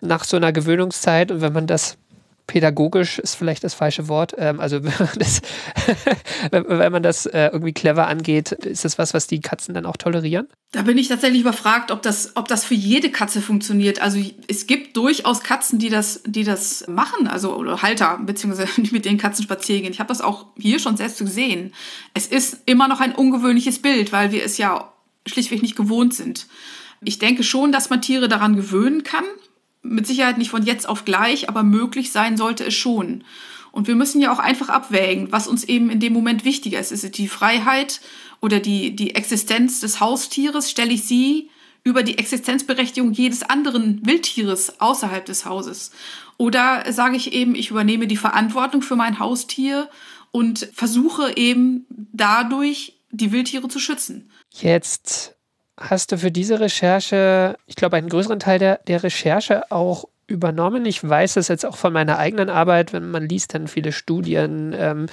[0.00, 1.96] nach so einer Gewöhnungszeit und wenn man das
[2.46, 4.34] pädagogisch ist vielleicht das falsche Wort.
[4.38, 5.40] Ähm, also wenn man das,
[6.50, 9.96] wenn man das äh, irgendwie clever angeht, ist das was, was die Katzen dann auch
[9.96, 10.48] tolerieren?
[10.72, 14.02] Da bin ich tatsächlich überfragt, ob das, ob das für jede Katze funktioniert.
[14.02, 18.90] Also es gibt durchaus Katzen, die das, die das machen, also oder Halter, beziehungsweise die
[18.90, 19.92] mit den Katzen spazieren gehen.
[19.92, 21.72] Ich habe das auch hier schon selbst gesehen.
[22.12, 24.92] Es ist immer noch ein ungewöhnliches Bild, weil wir es ja
[25.26, 26.46] schlichtweg nicht gewohnt sind.
[27.02, 29.24] Ich denke schon, dass man Tiere daran gewöhnen kann,
[29.84, 33.22] mit Sicherheit nicht von jetzt auf gleich, aber möglich sein sollte es schon.
[33.70, 36.92] Und wir müssen ja auch einfach abwägen, was uns eben in dem Moment wichtiger ist.
[36.92, 38.00] Ist es die Freiheit
[38.40, 40.70] oder die, die Existenz des Haustieres?
[40.70, 41.50] Stelle ich sie
[41.82, 45.90] über die Existenzberechtigung jedes anderen Wildtieres außerhalb des Hauses?
[46.36, 49.90] Oder sage ich eben, ich übernehme die Verantwortung für mein Haustier
[50.30, 54.30] und versuche eben dadurch die Wildtiere zu schützen?
[54.50, 55.33] Jetzt
[55.78, 60.86] hast du für diese Recherche, ich glaube, einen größeren Teil der, der Recherche auch übernommen.
[60.86, 64.74] Ich weiß es jetzt auch von meiner eigenen Arbeit, wenn man liest dann viele Studien,
[64.76, 65.06] ähm,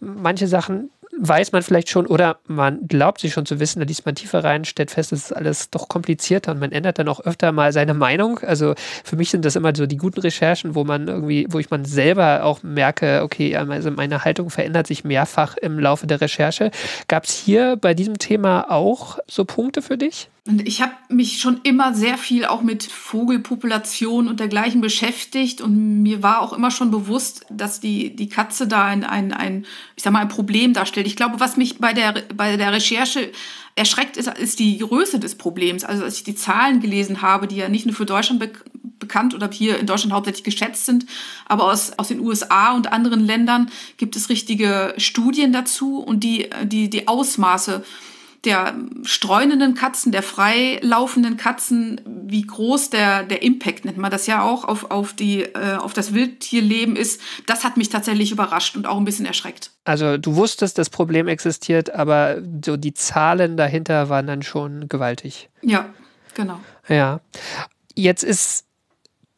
[0.00, 4.06] manche Sachen weiß man vielleicht schon oder man glaubt sich schon zu wissen, da liest
[4.06, 7.20] man tiefer rein, stellt fest, es ist alles doch komplizierter und man ändert dann auch
[7.20, 8.38] öfter mal seine Meinung.
[8.40, 11.70] Also für mich sind das immer so die guten Recherchen, wo man irgendwie, wo ich
[11.70, 16.70] man selber auch merke, okay, also meine Haltung verändert sich mehrfach im Laufe der Recherche.
[17.08, 20.30] Gab es hier bei diesem Thema auch so Punkte für dich?
[20.48, 26.02] Und ich habe mich schon immer sehr viel auch mit Vogelpopulation und dergleichen beschäftigt und
[26.02, 30.04] mir war auch immer schon bewusst, dass die, die Katze da ein, ein, ein, ich
[30.04, 31.06] sag mal, ein Problem darstellt.
[31.06, 33.30] Ich glaube, was mich bei der, bei der Recherche
[33.76, 35.84] erschreckt, ist, ist die Größe des Problems.
[35.84, 38.50] Also als ich die Zahlen gelesen habe, die ja nicht nur für Deutschland be
[38.98, 41.06] bekannt oder hier in Deutschland hauptsächlich geschätzt sind,
[41.46, 46.50] aber aus, aus den USA und anderen Ländern gibt es richtige Studien dazu und die,
[46.64, 47.84] die, die Ausmaße
[48.44, 54.42] der streunenden Katzen, der freilaufenden Katzen, wie groß der, der Impact, nennt man das ja
[54.42, 58.86] auch, auf, auf, die, äh, auf das Wildtierleben ist, das hat mich tatsächlich überrascht und
[58.86, 59.72] auch ein bisschen erschreckt.
[59.84, 65.50] Also du wusstest, das Problem existiert, aber so die Zahlen dahinter waren dann schon gewaltig.
[65.62, 65.86] Ja,
[66.34, 66.60] genau.
[66.88, 67.20] Ja.
[67.94, 68.66] Jetzt ist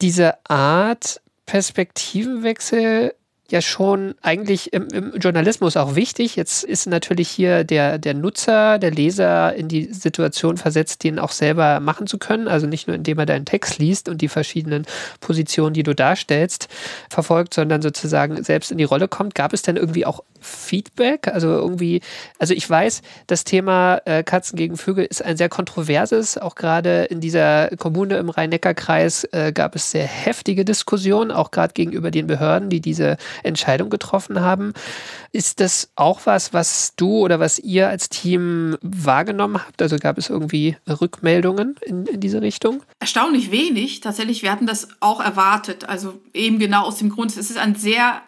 [0.03, 3.15] diese Art Perspektivenwechsel
[3.53, 6.37] ja schon eigentlich im, im, Journalismus auch wichtig.
[6.37, 11.33] Jetzt ist natürlich hier der, der Nutzer, der Leser in die Situation versetzt, den auch
[11.33, 12.49] selber machen zu können.
[12.49, 14.87] Also nicht nur indem er deinen Text liest und die verschiedenen
[15.21, 16.69] Positionen, die du darstellst,
[17.09, 19.35] verfolgt, sondern sozusagen selbst in die Rolle kommt.
[19.35, 21.29] Gab es denn irgendwie auch Feedback?
[21.29, 22.00] Also irgendwie,
[22.38, 26.38] also ich weiß, das Thema äh, Katzen gegen Vögel ist ein sehr kontroverses.
[26.38, 31.72] Auch gerade in dieser Kommune im Rhein-Neckar-Kreis äh, gab es sehr heftige Diskussionen, auch gerade
[31.74, 34.72] gegenüber den Behörden, die diese Entscheidung getroffen haben.
[35.33, 39.81] Ist das auch was, was du oder was ihr als Team wahrgenommen habt?
[39.83, 42.83] Also gab es irgendwie Rückmeldungen in, in diese Richtung?
[42.98, 44.00] Erstaunlich wenig.
[44.00, 45.88] Tatsächlich, wir hatten das auch erwartet.
[45.88, 48.22] Also eben genau aus dem Grund, es ist ein sehr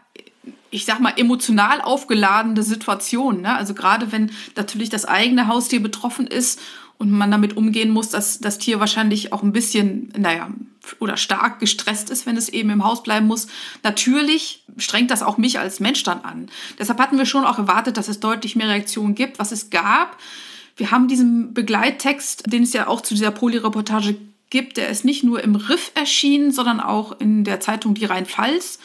[0.73, 3.43] ich sag mal, emotional aufgeladene Situation.
[3.43, 3.55] Ne?
[3.55, 6.61] Also gerade wenn natürlich das eigene Haustier betroffen ist
[6.99, 10.51] und man damit umgehen muss, dass das Tier wahrscheinlich auch ein bisschen, naja,
[10.99, 13.49] oder stark gestresst ist, wenn es eben im Haus bleiben muss.
[13.83, 16.49] Natürlich strengt das auch mich als Mensch dann an.
[16.79, 20.17] Deshalb hatten wir schon auch erwartet, dass es deutlich mehr Reaktionen gibt, was es gab.
[20.77, 24.17] Wir haben diesen Begleittext, den es ja auch zu dieser Poli-Reportage
[24.49, 28.79] gibt, der ist nicht nur im Riff erschienen, sondern auch in der Zeitung Die Rheinpfalz.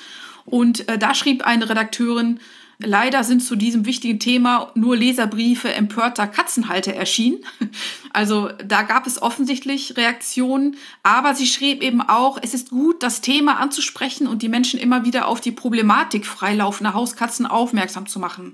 [0.48, 2.40] Und äh, da schrieb eine Redakteurin,
[2.80, 7.40] Leider sind zu diesem wichtigen Thema nur Leserbriefe empörter Katzenhalter erschienen.
[8.14, 13.22] Also da gab es offensichtlich Reaktionen, aber sie schrieb eben auch, es ist gut, das
[13.22, 18.54] Thema anzusprechen und die Menschen immer wieder auf die Problematik freilaufender Hauskatzen aufmerksam zu machen.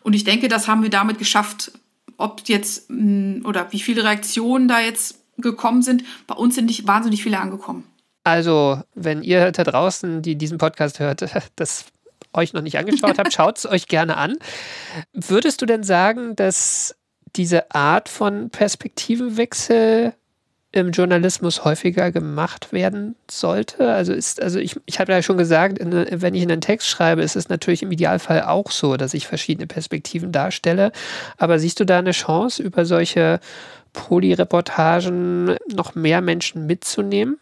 [0.00, 1.72] Und ich denke, das haben wir damit geschafft.
[2.16, 6.86] Ob jetzt mm, oder wie viele Reaktionen da jetzt gekommen sind, bei uns sind nicht
[6.86, 7.84] wahnsinnig viele angekommen.
[8.24, 11.24] Also, wenn ihr da draußen, die diesen Podcast hört,
[11.56, 11.86] das
[12.32, 14.36] euch noch nicht angeschaut habt, schaut es euch gerne an.
[15.12, 16.96] Würdest du denn sagen, dass
[17.36, 20.14] diese Art von Perspektivenwechsel
[20.74, 23.92] im Journalismus häufiger gemacht werden sollte?
[23.92, 27.36] Also ist, also ich, ich habe ja schon gesagt, wenn ich einen Text schreibe, ist
[27.36, 30.92] es natürlich im Idealfall auch so, dass ich verschiedene Perspektiven darstelle.
[31.36, 33.40] Aber siehst du da eine Chance, über solche
[33.92, 37.38] Polyreportagen noch mehr Menschen mitzunehmen?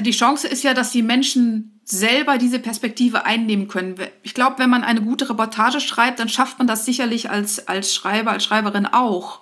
[0.00, 3.94] Die Chance ist ja, dass die Menschen selber diese Perspektive einnehmen können.
[4.22, 7.94] Ich glaube, wenn man eine gute Reportage schreibt, dann schafft man das sicherlich als, als
[7.94, 9.40] Schreiber, als Schreiberin auch.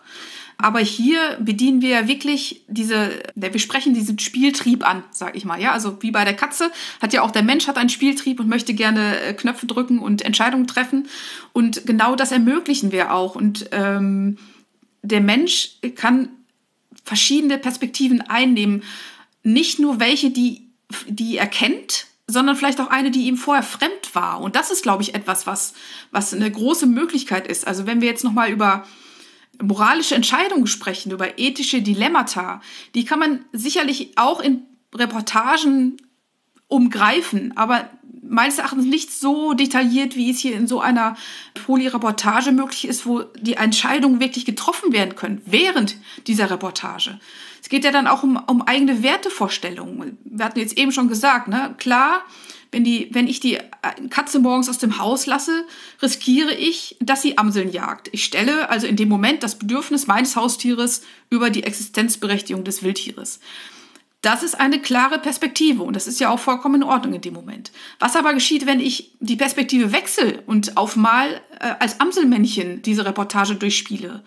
[0.57, 5.61] Aber hier bedienen wir ja wirklich diese, wir sprechen diesen Spieltrieb an, sag ich mal.
[5.61, 6.71] Ja, also wie bei der Katze
[7.03, 10.23] hat ja auch der Mensch hat einen Spieltrieb und möchte gerne äh, Knöpfe drücken und
[10.23, 11.09] Entscheidungen treffen.
[11.53, 13.35] Und genau das ermöglichen wir auch.
[13.35, 14.39] Und ähm,
[15.03, 16.29] der Mensch kann
[17.05, 18.83] verschiedene Perspektiven einnehmen
[19.45, 20.73] nicht nur welche, die,
[21.07, 24.41] die er kennt, sondern vielleicht auch eine, die ihm vorher fremd war.
[24.41, 25.75] Und das ist, glaube ich, etwas, was,
[26.11, 27.67] was eine große Möglichkeit ist.
[27.67, 28.87] Also wenn wir jetzt nochmal über
[29.63, 32.61] moralische Entscheidungen sprechen, über ethische Dilemmata,
[32.95, 34.63] die kann man sicherlich auch in
[34.95, 35.99] Reportagen
[36.67, 37.91] umgreifen, aber
[38.29, 41.17] meines Erachtens nicht so detailliert, wie es hier in so einer
[41.67, 47.19] Poly-Reportage möglich ist, wo die Entscheidungen wirklich getroffen werden können während dieser Reportage.
[47.63, 50.19] Es geht ja dann auch um, um eigene Wertevorstellungen.
[50.25, 51.75] Wir hatten jetzt eben schon gesagt, ne?
[51.79, 52.23] klar,
[52.75, 53.59] wenn, die, wenn ich die
[54.11, 55.65] Katze morgens aus dem Haus lasse,
[56.03, 58.09] riskiere ich, dass sie Amseln jagt.
[58.13, 63.39] Ich stelle also in dem Moment das Bedürfnis meines Haustieres über die Existenzberechtigung des Wildtieres.
[64.25, 67.35] Das ist eine klare Perspektive und das ist ja auch vollkommen in Ordnung in dem
[67.35, 67.73] Moment.
[67.99, 73.05] Was aber geschieht, wenn ich die Perspektive wechsle und auf mal äh, als Amselmännchen diese
[73.05, 74.25] Reportage durchspiele?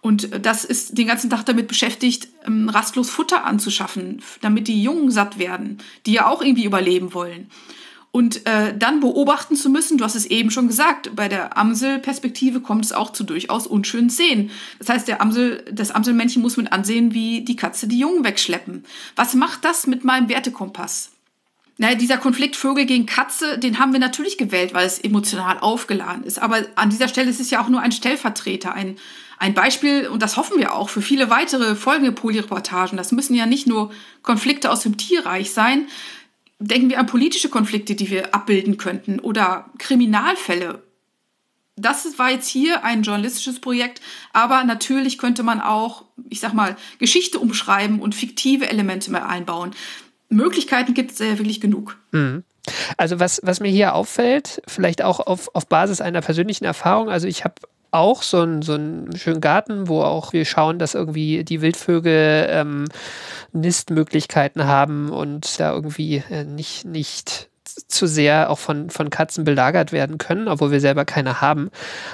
[0.00, 5.10] Und das ist den ganzen Tag damit beschäftigt, ähm, rastlos Futter anzuschaffen, damit die Jungen
[5.10, 5.76] satt werden,
[6.06, 7.50] die ja auch irgendwie überleben wollen.
[8.14, 12.60] Und äh, dann beobachten zu müssen, du hast es eben schon gesagt, bei der Amselperspektive
[12.60, 14.52] kommt es auch zu durchaus unschönen Szenen.
[14.78, 18.84] Das heißt, der Amsel, das Amselmännchen muss mit ansehen, wie die Katze die Jungen wegschleppen.
[19.16, 21.10] Was macht das mit meinem Wertekompass?
[21.76, 26.22] naja, dieser Konflikt Vögel gegen Katze, den haben wir natürlich gewählt, weil es emotional aufgeladen
[26.22, 26.40] ist.
[26.40, 28.96] Aber an dieser Stelle ist es ja auch nur ein Stellvertreter, ein,
[29.38, 32.96] ein Beispiel, und das hoffen wir auch für viele weitere folgende Polyreportagen.
[32.96, 33.90] Das müssen ja nicht nur
[34.22, 35.88] Konflikte aus dem Tierreich sein.
[36.58, 40.82] Denken wir an politische Konflikte, die wir abbilden könnten oder Kriminalfälle.
[41.76, 44.00] Das war jetzt hier ein journalistisches Projekt,
[44.32, 49.72] aber natürlich könnte man auch, ich sag mal, Geschichte umschreiben und fiktive Elemente mehr einbauen.
[50.28, 51.96] Möglichkeiten gibt es ja wirklich genug.
[52.12, 52.44] Mhm.
[52.96, 57.26] Also was, was mir hier auffällt, vielleicht auch auf, auf Basis einer persönlichen Erfahrung, also
[57.26, 57.54] ich habe
[57.94, 62.46] auch so einen, so einen schönen Garten, wo auch wir schauen, dass irgendwie die Wildvögel
[62.50, 62.84] ähm,
[63.52, 67.48] Nistmöglichkeiten haben und da irgendwie äh, nicht, nicht
[67.88, 71.70] zu sehr auch von, von Katzen belagert werden können, obwohl wir selber keine haben.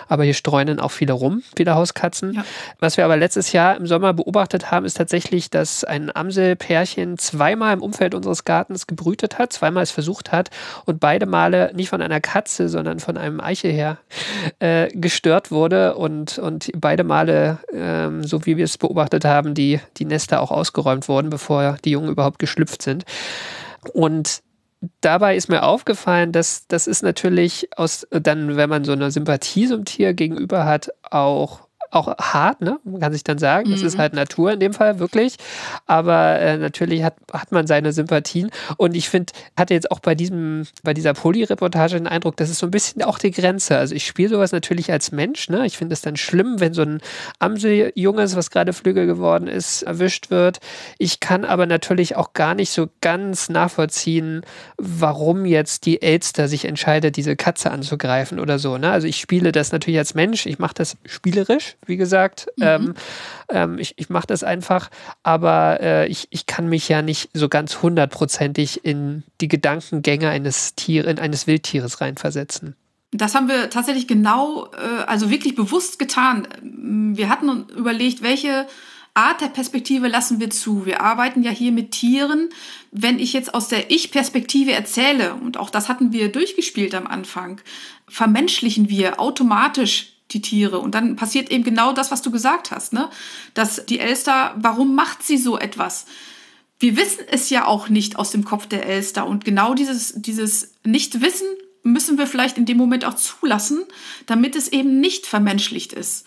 [0.09, 2.35] Aber hier streunen auch viele rum, viele Hauskatzen.
[2.35, 2.45] Ja.
[2.79, 7.75] Was wir aber letztes Jahr im Sommer beobachtet haben, ist tatsächlich, dass ein Amselpärchen zweimal
[7.75, 10.51] im Umfeld unseres Gartens gebrütet hat, zweimal es versucht hat
[10.87, 13.99] und beide Male nicht von einer Katze, sondern von einem Eichelherr
[14.59, 19.81] äh, gestört wurde und, und beide Male, ähm, so wie wir es beobachtet haben, die,
[19.97, 23.05] die Nester auch ausgeräumt wurden, bevor die Jungen überhaupt geschlüpft sind.
[23.93, 24.43] Und
[25.01, 29.67] dabei ist mir aufgefallen, dass das ist natürlich aus dann, wenn man so eine Sympathie
[29.69, 32.79] zum Tier gegenüber hat, auch auch hart, ne?
[32.85, 33.73] Man kann sich dann sagen, mhm.
[33.73, 35.37] das ist halt Natur in dem Fall, wirklich.
[35.87, 38.51] Aber äh, natürlich hat, hat man seine Sympathien.
[38.77, 42.59] Und ich finde, hatte jetzt auch bei diesem, bei dieser Poly-Reportage den Eindruck, das ist
[42.59, 43.77] so ein bisschen auch die Grenze.
[43.77, 45.67] Also ich spiele sowas natürlich als Mensch, ne?
[45.67, 47.01] Ich finde es dann schlimm, wenn so ein
[47.39, 50.61] Amseljunges, was gerade Flügel geworden ist, erwischt wird.
[50.99, 54.43] Ich kann aber natürlich auch gar nicht so ganz nachvollziehen,
[54.77, 58.79] warum jetzt die Elster sich entscheidet, diese Katze anzugreifen oder so.
[58.79, 58.91] Ne?
[58.91, 62.49] Also ich spiele das natürlich als Mensch, ich mache das spielerisch, wie gesagt.
[62.57, 62.65] Mhm.
[62.65, 62.95] Ähm,
[63.49, 64.91] ähm, ich ich mache das einfach,
[65.23, 70.75] aber äh, ich, ich kann mich ja nicht so ganz hundertprozentig in die Gedankengänge eines
[70.75, 72.77] Tier, in eines Wildtieres reinversetzen.
[73.13, 76.47] Das haben wir tatsächlich genau, äh, also wirklich bewusst getan.
[76.63, 78.67] Wir hatten überlegt, welche
[79.15, 80.87] Art der Perspektive lassen wir zu.
[80.87, 82.51] Wir arbeiten ja hier mit Tieren.
[82.93, 87.61] Wenn ich jetzt aus der Ich-Perspektive erzähle, und auch das hatten wir durchgespielt am Anfang,
[88.09, 90.79] vermenschlichen wir automatisch die Tiere.
[90.79, 93.11] Und dann passiert eben genau das, was du gesagt hast, ne?
[93.55, 96.07] Dass die Elster, warum macht sie so etwas?
[96.79, 99.27] Wir wissen es ja auch nicht aus dem Kopf der Elster.
[99.27, 101.47] Und genau dieses, dieses Nichtwissen
[101.83, 103.85] müssen wir vielleicht in dem Moment auch zulassen,
[104.27, 106.27] damit es eben nicht vermenschlicht ist.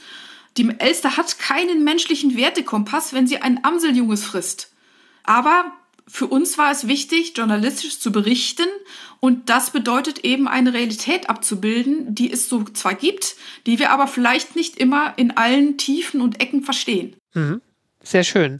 [0.57, 4.71] Die Elster hat keinen menschlichen Wertekompass, wenn sie ein Amseljunges frisst.
[5.23, 5.71] Aber
[6.07, 8.67] für uns war es wichtig, journalistisch zu berichten
[9.19, 13.35] und das bedeutet eben eine Realität abzubilden, die es so zwar gibt,
[13.65, 17.15] die wir aber vielleicht nicht immer in allen Tiefen und Ecken verstehen.
[17.33, 17.61] Mhm.
[18.03, 18.59] Sehr schön.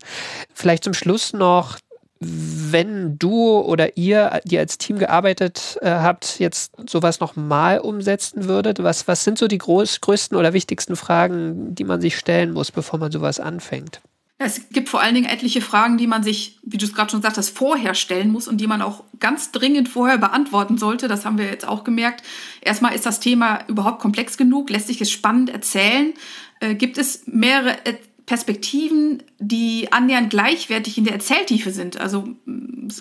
[0.54, 1.78] Vielleicht zum Schluss noch,
[2.22, 8.82] wenn du oder ihr, die als Team gearbeitet äh, habt, jetzt sowas nochmal umsetzen würdet,
[8.82, 12.72] was, was sind so die groß, größten oder wichtigsten Fragen, die man sich stellen muss,
[12.72, 14.02] bevor man sowas anfängt?
[14.44, 17.22] Es gibt vor allen Dingen etliche Fragen, die man sich, wie du es gerade schon
[17.22, 21.08] sagtest, vorher stellen muss und die man auch ganz dringend vorher beantworten sollte.
[21.08, 22.24] Das haben wir jetzt auch gemerkt.
[22.62, 26.14] Erstmal ist das Thema überhaupt komplex genug, lässt sich es spannend erzählen.
[26.60, 32.00] Äh, gibt es mehrere äh, Perspektiven, die annähernd gleichwertig in der Erzähltiefe sind.
[32.00, 32.30] Also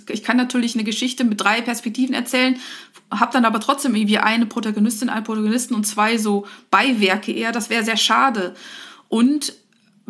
[0.08, 2.58] ich kann natürlich eine Geschichte mit drei Perspektiven erzählen,
[3.10, 7.52] habe dann aber trotzdem irgendwie eine Protagonistin, einen Protagonisten und zwei so Beiwerke eher.
[7.52, 8.54] Das wäre sehr schade.
[9.08, 9.52] Und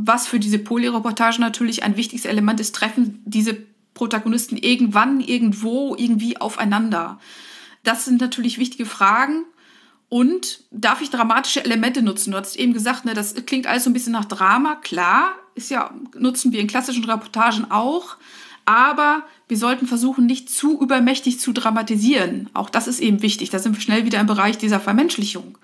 [0.05, 3.57] was für diese Polyreportage natürlich ein wichtiges Element ist, treffen diese
[3.95, 7.19] Protagonisten irgendwann, irgendwo, irgendwie aufeinander.
[7.85, 9.45] Das sind natürlich wichtige Fragen.
[10.09, 12.33] Und darf ich dramatische Elemente nutzen?
[12.33, 14.75] Du hast eben gesagt, ne, das klingt alles so ein bisschen nach Drama.
[14.77, 18.17] Klar, ist ja, nutzen wir in klassischen Reportagen auch.
[18.65, 22.51] Aber wir sollten versuchen, nicht zu übermächtig zu dramatisieren.
[22.53, 23.51] Auch das ist eben wichtig.
[23.51, 25.57] Da sind wir schnell wieder im Bereich dieser Vermenschlichung.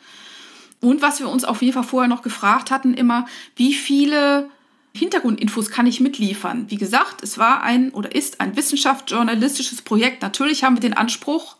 [0.81, 4.49] Und was wir uns auf jeden Fall vorher noch gefragt hatten, immer, wie viele
[4.95, 6.67] Hintergrundinfos kann ich mitliefern?
[6.69, 10.23] Wie gesagt, es war ein oder ist ein wissenschaftsjournalistisches Projekt.
[10.23, 11.57] Natürlich haben wir den Anspruch,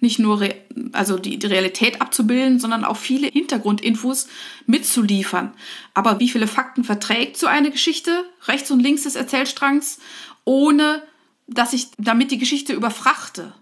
[0.00, 0.48] nicht nur
[0.92, 4.26] also die, die Realität abzubilden, sondern auch viele Hintergrundinfos
[4.66, 5.52] mitzuliefern.
[5.94, 10.00] Aber wie viele Fakten verträgt so eine Geschichte rechts und links des Erzählstrangs,
[10.44, 11.02] ohne
[11.46, 13.52] dass ich damit die Geschichte überfrachte?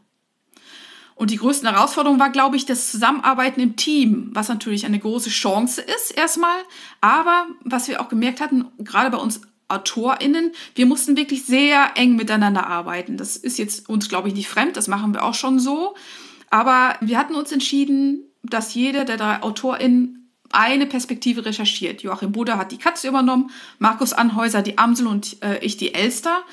[1.20, 5.28] Und die größte Herausforderung war, glaube ich, das Zusammenarbeiten im Team, was natürlich eine große
[5.28, 6.56] Chance ist erstmal.
[7.02, 12.16] Aber was wir auch gemerkt hatten, gerade bei uns AutorInnen, wir mussten wirklich sehr eng
[12.16, 13.18] miteinander arbeiten.
[13.18, 15.94] Das ist jetzt uns, glaube ich, nicht fremd, das machen wir auch schon so.
[16.48, 22.02] Aber wir hatten uns entschieden, dass jeder der drei AutorInnen eine Perspektive recherchiert.
[22.02, 26.44] Joachim Buder hat die Katze übernommen, Markus Anhäuser die Amsel und äh, ich die Elster.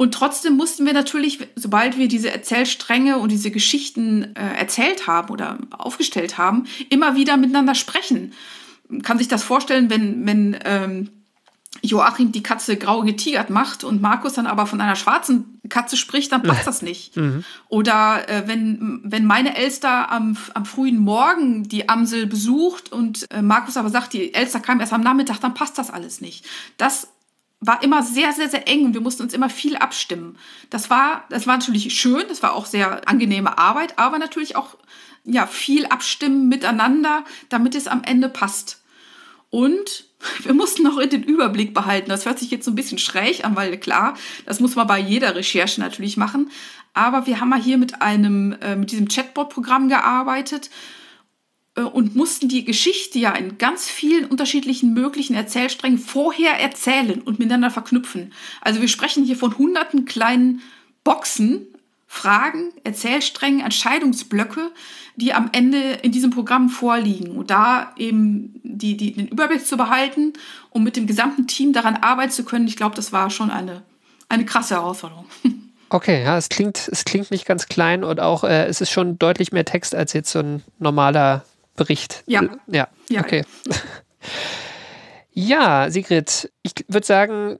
[0.00, 5.28] Und trotzdem mussten wir natürlich, sobald wir diese Erzählstränge und diese Geschichten äh, erzählt haben
[5.28, 8.32] oder aufgestellt haben, immer wieder miteinander sprechen.
[8.88, 11.10] Man kann sich das vorstellen, wenn, wenn ähm,
[11.82, 16.32] Joachim die Katze grau getigert macht und Markus dann aber von einer schwarzen Katze spricht,
[16.32, 17.18] dann passt das nicht.
[17.18, 17.44] Mhm.
[17.68, 23.42] Oder äh, wenn, wenn meine Elster am, am frühen Morgen die Amsel besucht und äh,
[23.42, 26.46] Markus aber sagt, die Elster kam erst am Nachmittag, dann passt das alles nicht.
[26.78, 27.08] Das
[27.60, 30.38] war immer sehr, sehr, sehr eng und wir mussten uns immer viel abstimmen.
[30.70, 34.76] Das war, das war natürlich schön, das war auch sehr angenehme Arbeit, aber natürlich auch
[35.24, 38.82] ja, viel abstimmen miteinander, damit es am Ende passt.
[39.50, 40.06] Und
[40.42, 42.08] wir mussten auch in den Überblick behalten.
[42.08, 44.14] Das hört sich jetzt so ein bisschen schräg an, weil klar,
[44.46, 46.50] das muss man bei jeder Recherche natürlich machen.
[46.94, 50.70] Aber wir haben mal hier mit einem, äh, mit diesem Chatbot-Programm gearbeitet
[51.88, 57.70] und mussten die Geschichte ja in ganz vielen unterschiedlichen möglichen Erzählsträngen vorher erzählen und miteinander
[57.70, 58.32] verknüpfen.
[58.60, 60.62] Also wir sprechen hier von hunderten kleinen
[61.04, 61.66] Boxen,
[62.06, 64.72] Fragen, Erzählsträngen, Entscheidungsblöcke,
[65.14, 67.36] die am Ende in diesem Programm vorliegen.
[67.36, 70.32] Und da eben die, die, den Überblick zu behalten
[70.70, 73.82] und mit dem gesamten Team daran arbeiten zu können, ich glaube, das war schon eine,
[74.28, 75.26] eine krasse Herausforderung.
[75.92, 79.18] Okay, ja, es klingt, es klingt nicht ganz klein und auch äh, es ist schon
[79.18, 81.44] deutlich mehr Text als jetzt so ein normaler
[81.76, 82.22] Bericht.
[82.26, 82.42] Ja.
[82.66, 83.44] Ja, ja okay.
[85.32, 87.58] Ja, Sigrid, ich würde sagen,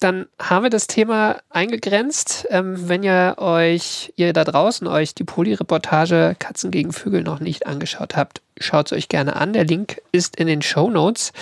[0.00, 2.46] dann haben wir das Thema eingegrenzt.
[2.50, 7.66] Ähm, wenn ihr euch, ihr da draußen euch die Poli-Reportage Katzen gegen Vögel noch nicht
[7.66, 9.52] angeschaut habt, schaut es euch gerne an.
[9.52, 11.32] Der Link ist in den Show Notes.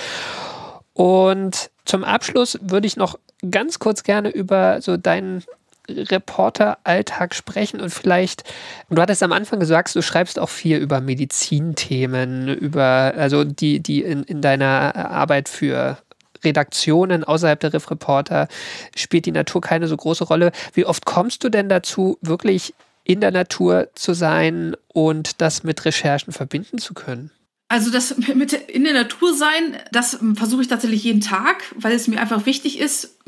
[0.93, 5.45] Und zum Abschluss würde ich noch ganz kurz gerne über so deinen
[5.89, 8.45] Reporter-Alltag sprechen und vielleicht,
[8.91, 14.03] du hattest am Anfang gesagt, du schreibst auch viel über Medizinthemen, über, also die, die
[14.03, 15.99] in, in deiner Arbeit für
[16.45, 18.49] Redaktionen außerhalb der Riff Reporter
[18.95, 20.53] spielt die Natur keine so große Rolle.
[20.73, 22.75] Wie oft kommst du denn dazu, wirklich
[23.05, 27.31] in der Natur zu sein und das mit Recherchen verbinden zu können?
[27.69, 32.09] Also das mit in der Natur sein, das versuche ich tatsächlich jeden Tag, weil es
[32.09, 33.19] mir einfach wichtig ist,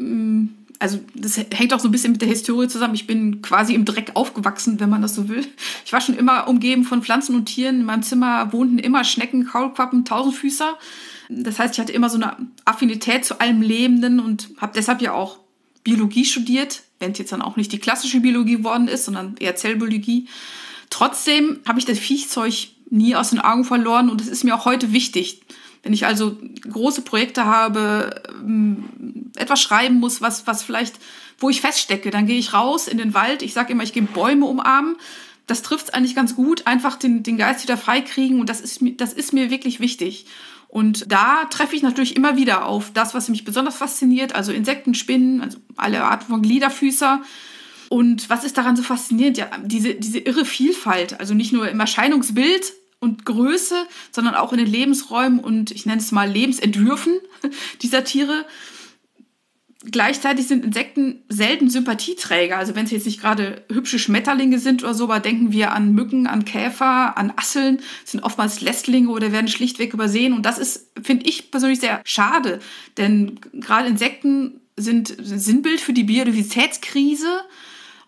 [0.81, 2.95] also das hängt auch so ein bisschen mit der Historie zusammen.
[2.95, 5.47] Ich bin quasi im Dreck aufgewachsen, wenn man das so will.
[5.85, 7.81] Ich war schon immer umgeben von Pflanzen und Tieren.
[7.81, 10.79] In meinem Zimmer wohnten immer Schnecken, Kaulquappen, Tausendfüßer.
[11.29, 15.13] Das heißt, ich hatte immer so eine Affinität zu allem Lebenden und habe deshalb ja
[15.13, 15.39] auch
[15.85, 19.57] Biologie studiert, wenn es jetzt dann auch nicht die klassische Biologie geworden ist, sondern eher
[19.57, 20.29] Zellbiologie.
[20.89, 24.65] Trotzdem habe ich das Viechzeug nie aus den Augen verloren und es ist mir auch
[24.65, 25.43] heute wichtig.
[25.83, 26.37] Wenn ich also
[26.69, 30.97] große Projekte habe, ähm, etwas schreiben muss, was, was vielleicht,
[31.39, 33.43] wo ich feststecke, dann gehe ich raus in den Wald.
[33.43, 34.97] Ich sage immer, ich gehe Bäume umarmen.
[35.47, 38.81] Das trifft es eigentlich ganz gut, einfach den, den Geist wieder freikriegen und das ist,
[38.99, 40.27] das ist mir wirklich wichtig.
[40.69, 44.95] Und da treffe ich natürlich immer wieder auf das, was mich besonders fasziniert, also Insekten,
[44.95, 47.23] Spinnen, also alle Arten von Gliederfüßer.
[47.89, 49.37] Und was ist daran so faszinierend?
[49.37, 54.59] Ja, diese, diese irre Vielfalt, also nicht nur im Erscheinungsbild, und Größe, sondern auch in
[54.59, 57.19] den Lebensräumen und ich nenne es mal Lebensentwürfen
[57.83, 58.47] dieser Tiere.
[59.91, 62.59] Gleichzeitig sind Insekten selten Sympathieträger.
[62.59, 65.95] Also wenn es jetzt nicht gerade hübsche Schmetterlinge sind oder so, aber denken wir an
[65.95, 70.35] Mücken, an Käfer, an Asseln, sind oftmals Lästlinge oder werden schlichtweg übersehen.
[70.35, 72.59] Und das ist, finde ich persönlich sehr schade.
[72.99, 77.41] Denn gerade Insekten sind Sinnbild für die Biodiversitätskrise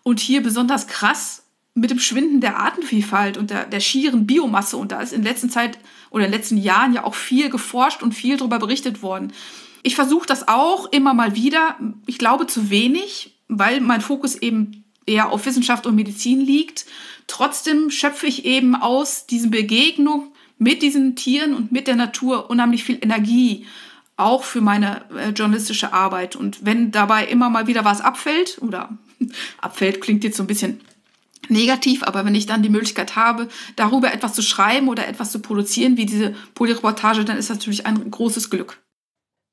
[0.03, 1.42] und hier besonders krass
[1.75, 4.77] mit dem Schwinden der Artenvielfalt und der, der schieren Biomasse.
[4.77, 5.79] Und da ist in letzter Zeit
[6.11, 9.33] oder in den letzten Jahren ja auch viel geforscht und viel darüber berichtet worden.
[9.81, 11.77] Ich versuche das auch immer mal wieder.
[12.05, 16.85] Ich glaube zu wenig, weil mein Fokus eben eher auf Wissenschaft und Medizin liegt.
[17.27, 22.83] Trotzdem schöpfe ich eben aus diesen Begegnungen mit diesen Tieren und mit der Natur unheimlich
[22.83, 23.65] viel Energie,
[24.15, 26.35] auch für meine äh, journalistische Arbeit.
[26.35, 28.97] Und wenn dabei immer mal wieder was abfällt, oder
[29.59, 30.79] abfällt klingt jetzt so ein bisschen
[31.49, 35.39] negativ, aber wenn ich dann die Möglichkeit habe, darüber etwas zu schreiben oder etwas zu
[35.39, 38.79] produzieren, wie diese Polyreportage, dann ist das natürlich ein großes Glück.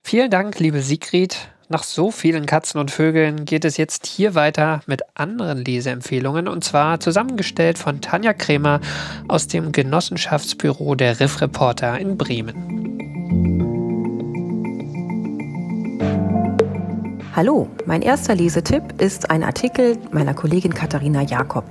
[0.02, 1.50] Vielen Dank, liebe Sigrid.
[1.72, 6.64] Nach so vielen Katzen und Vögeln geht es jetzt hier weiter mit anderen Leseempfehlungen und
[6.64, 8.80] zwar zusammengestellt von Tanja Krämer
[9.28, 12.80] aus dem Genossenschaftsbüro der Riff Reporter in Bremen.
[17.36, 21.64] Hallo, mein erster Lesetipp ist ein Artikel meiner Kollegin Katharina Jakob.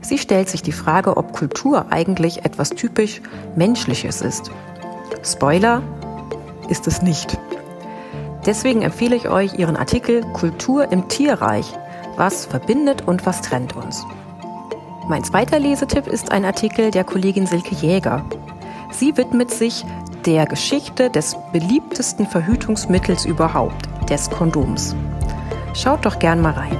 [0.00, 3.22] Sie stellt sich die Frage, ob Kultur eigentlich etwas typisch
[3.56, 4.50] Menschliches ist.
[5.22, 5.82] Spoiler,
[6.68, 7.38] ist es nicht.
[8.46, 11.72] Deswegen empfehle ich euch ihren Artikel Kultur im Tierreich.
[12.16, 14.04] Was verbindet und was trennt uns?
[15.08, 18.24] Mein zweiter Lesetipp ist ein Artikel der Kollegin Silke Jäger.
[18.90, 19.84] Sie widmet sich
[20.26, 24.94] der Geschichte des beliebtesten Verhütungsmittels überhaupt, des Kondoms.
[25.74, 26.78] Schaut doch gern mal rein.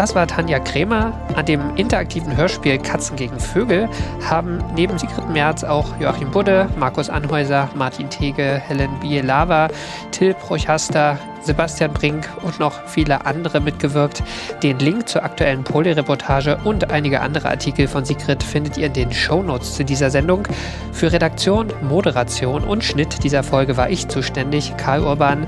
[0.00, 1.12] Das war Tanja Krämer.
[1.36, 3.86] An dem interaktiven Hörspiel Katzen gegen Vögel
[4.26, 9.68] haben neben Sigrid Merz auch Joachim Budde, Markus Anhäuser, Martin Tege, Helen Bielava,
[10.10, 14.22] Till Prochaster, Sebastian Brink und noch viele andere mitgewirkt.
[14.62, 19.12] Den Link zur aktuellen Poli-Reportage und einige andere Artikel von Sigrid findet ihr in den
[19.12, 20.48] Shownotes zu dieser Sendung.
[20.92, 25.46] Für Redaktion, Moderation und Schnitt dieser Folge war ich zuständig, Karl Urban.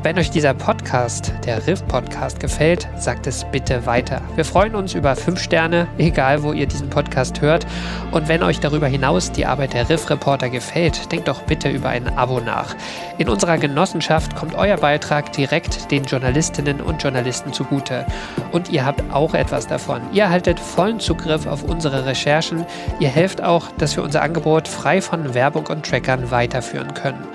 [0.00, 4.22] Wenn euch dieser Podcast, der Riff Podcast, gefällt, sagt es bitte weiter.
[4.36, 7.66] Wir freuen uns über 5 Sterne, egal wo ihr diesen Podcast hört.
[8.12, 11.88] Und wenn euch darüber hinaus die Arbeit der Riff Reporter gefällt, denkt doch bitte über
[11.88, 12.76] ein Abo nach.
[13.18, 18.06] In unserer Genossenschaft kommt euer Beitrag direkt den Journalistinnen und Journalisten zugute.
[18.52, 20.00] Und ihr habt auch etwas davon.
[20.12, 22.64] Ihr erhaltet vollen Zugriff auf unsere Recherchen.
[23.00, 27.26] Ihr helft auch, dass wir unser Angebot frei von Werbung und Trackern weiterführen können.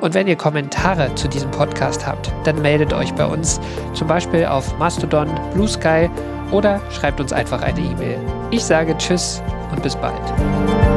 [0.00, 3.60] Und wenn ihr Kommentare zu diesem Podcast habt, dann meldet euch bei uns,
[3.94, 6.08] zum Beispiel auf Mastodon, Blue Sky
[6.52, 8.18] oder schreibt uns einfach eine E-Mail.
[8.50, 9.42] Ich sage Tschüss
[9.72, 10.87] und bis bald.